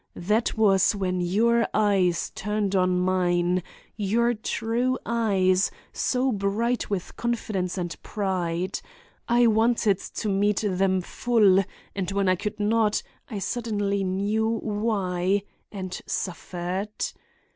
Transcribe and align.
That 0.15 0.57
was 0.57 0.95
when 0.95 1.21
your 1.21 1.67
eyes 1.75 2.31
turned 2.33 2.75
on 2.75 2.99
mine—your 2.99 4.33
true 4.33 4.97
eyes, 5.05 5.69
so 5.93 6.31
bright 6.31 6.89
with 6.89 7.15
confidence 7.17 7.77
and 7.77 8.01
pride. 8.01 8.81
I 9.27 9.45
wanted 9.45 9.99
to 9.99 10.27
meet 10.27 10.63
them 10.67 11.01
full, 11.01 11.63
and 11.95 12.09
when 12.11 12.27
I 12.27 12.35
could 12.35 12.59
not, 12.59 13.03
I 13.29 13.37
suddenly 13.37 14.03
knew 14.03 14.49
why, 14.63 15.43
and 15.71 16.01
suffered. 16.07 16.89